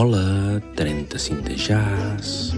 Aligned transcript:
Hola, 0.00 0.62
35 0.76 1.42
de 1.42 1.56
jazz. 1.56 2.54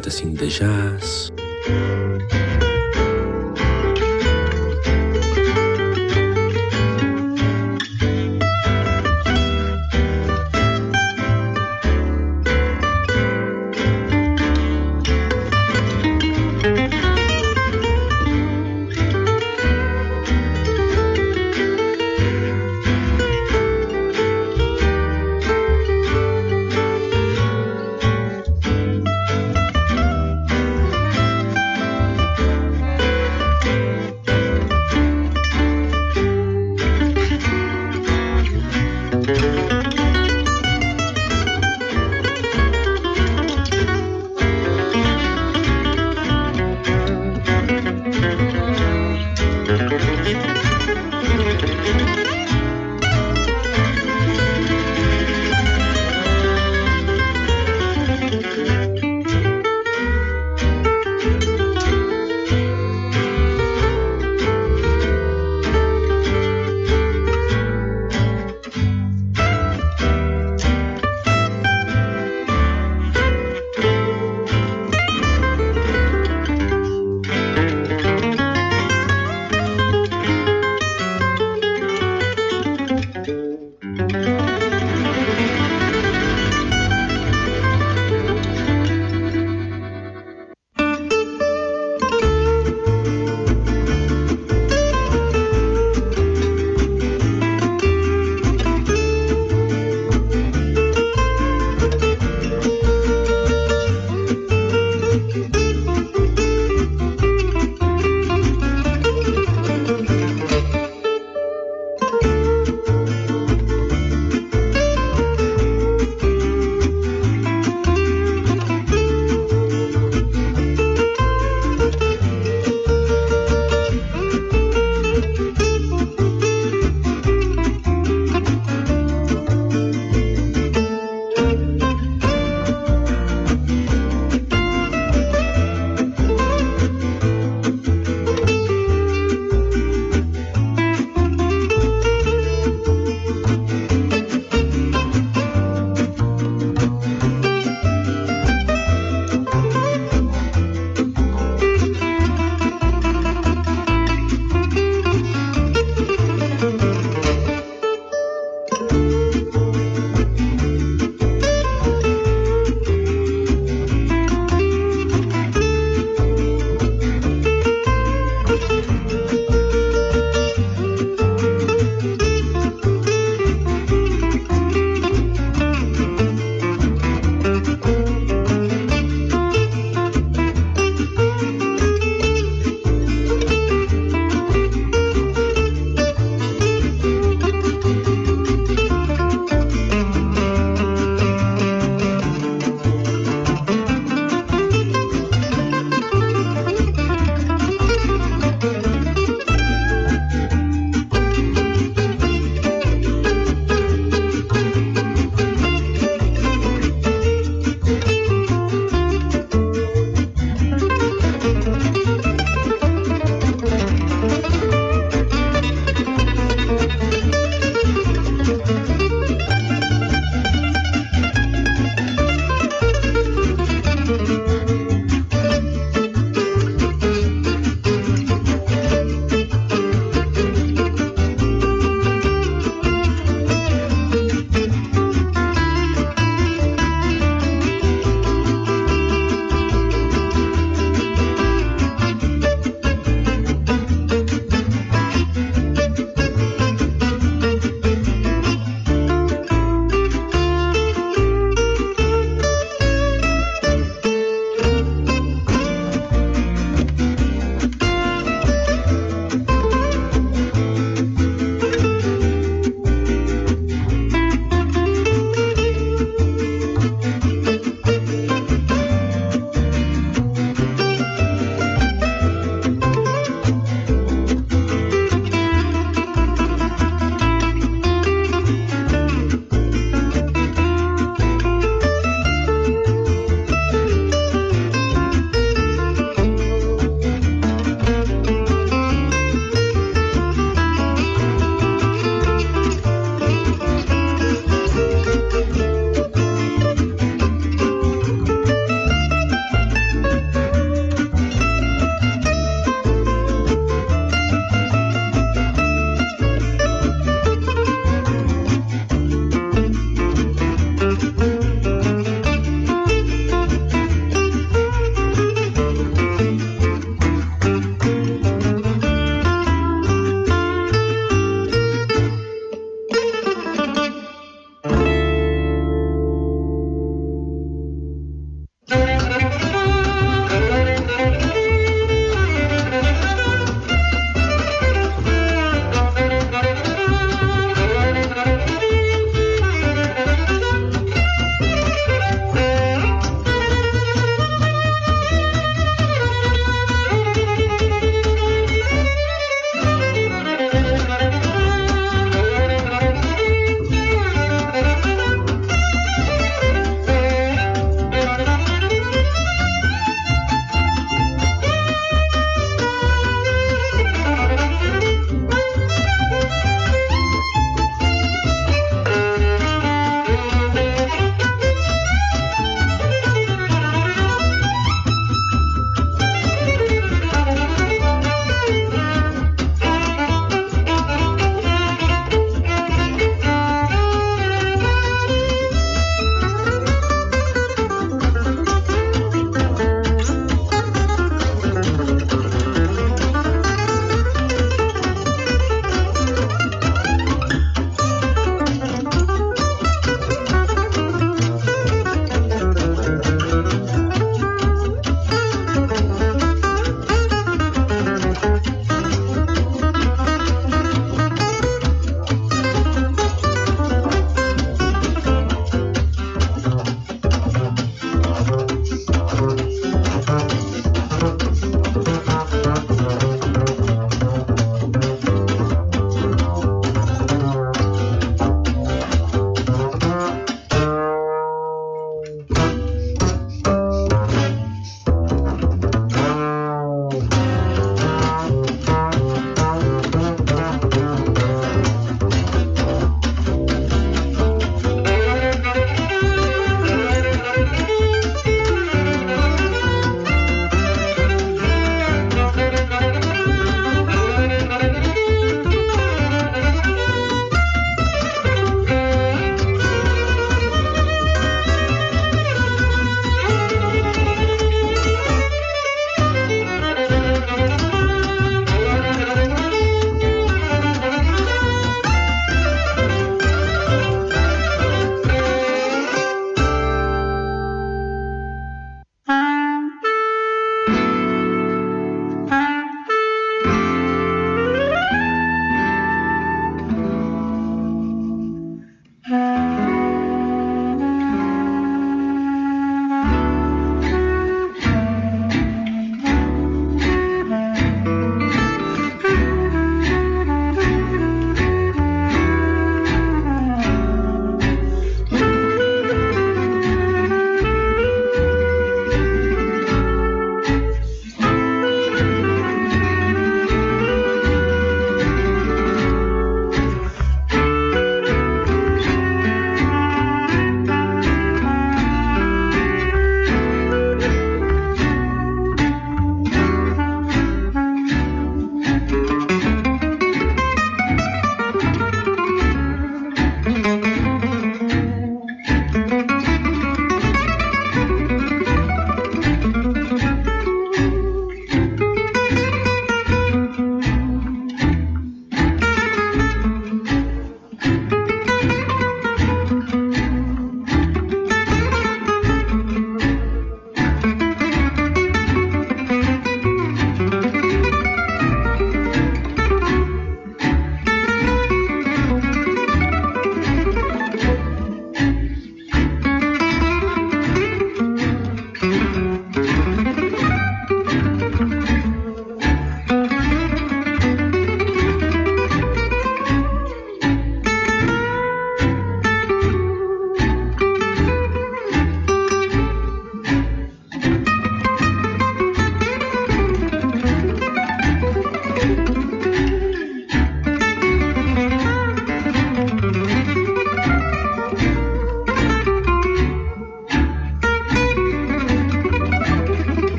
45 0.00 0.36
de 0.36 0.48
jazz. 0.48 1.30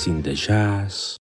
Adeu, 0.00 0.22
35 0.22 0.22
de 0.22 0.34
jazz. 0.34 1.08